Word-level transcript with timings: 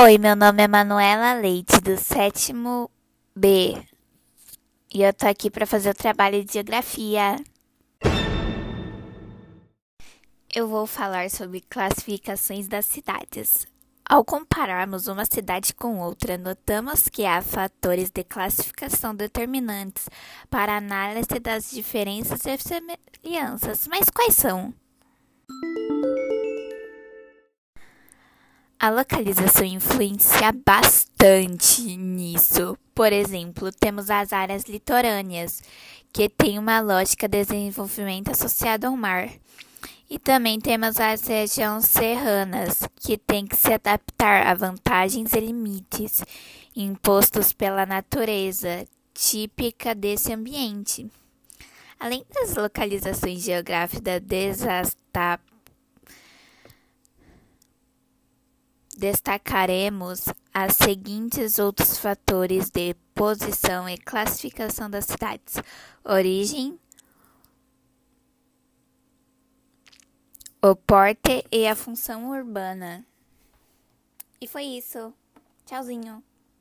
Oi, 0.00 0.16
meu 0.16 0.36
nome 0.36 0.62
é 0.62 0.68
Manuela 0.68 1.34
Leite, 1.34 1.80
do 1.80 1.96
sétimo 1.96 2.88
B. 3.34 3.76
E 4.94 5.02
eu 5.02 5.12
tô 5.12 5.26
aqui 5.26 5.50
para 5.50 5.66
fazer 5.66 5.90
o 5.90 5.94
trabalho 5.94 6.44
de 6.44 6.52
geografia. 6.52 7.34
Eu 10.54 10.68
vou 10.68 10.86
falar 10.86 11.28
sobre 11.30 11.62
classificações 11.62 12.68
das 12.68 12.84
cidades. 12.84 13.66
Ao 14.08 14.24
compararmos 14.24 15.08
uma 15.08 15.24
cidade 15.24 15.74
com 15.74 15.98
outra, 15.98 16.38
notamos 16.38 17.08
que 17.08 17.26
há 17.26 17.42
fatores 17.42 18.08
de 18.08 18.22
classificação 18.22 19.12
determinantes 19.12 20.08
para 20.48 20.76
análise 20.76 21.40
das 21.40 21.72
diferenças 21.72 22.42
e 22.46 22.56
semelhanças. 22.56 23.88
Mas 23.88 24.08
quais 24.08 24.36
são? 24.36 24.72
A 28.80 28.90
localização 28.90 29.64
influencia 29.64 30.52
bastante 30.52 31.96
nisso. 31.96 32.78
Por 32.94 33.12
exemplo, 33.12 33.72
temos 33.72 34.08
as 34.08 34.32
áreas 34.32 34.66
litorâneas, 34.66 35.60
que 36.12 36.28
têm 36.28 36.60
uma 36.60 36.78
lógica 36.78 37.26
de 37.26 37.44
desenvolvimento 37.44 38.30
associada 38.30 38.86
ao 38.86 38.96
mar. 38.96 39.30
E 40.08 40.16
também 40.16 40.60
temos 40.60 41.00
as 41.00 41.26
regiões 41.26 41.86
serranas, 41.86 42.78
que 43.00 43.18
têm 43.18 43.48
que 43.48 43.56
se 43.56 43.72
adaptar 43.72 44.46
a 44.46 44.54
vantagens 44.54 45.32
e 45.32 45.40
limites 45.40 46.22
impostos 46.76 47.52
pela 47.52 47.84
natureza 47.84 48.86
típica 49.12 49.92
desse 49.92 50.32
ambiente. 50.32 51.10
Além 51.98 52.24
das 52.32 52.54
localizações 52.54 53.42
geográficas 53.42 54.20
desastadas, 54.20 55.47
destacaremos 58.98 60.24
as 60.52 60.74
seguintes 60.74 61.60
outros 61.60 61.98
fatores 61.98 62.68
de 62.68 62.94
posição 63.14 63.88
e 63.88 63.96
classificação 63.96 64.90
das 64.90 65.04
cidades: 65.04 65.54
origem, 66.04 66.76
o 70.60 70.74
porte 70.74 71.46
e 71.50 71.68
a 71.68 71.76
função 71.76 72.28
urbana. 72.30 73.06
E 74.40 74.48
foi 74.48 74.64
isso. 74.64 75.14
Tchauzinho. 75.64 76.22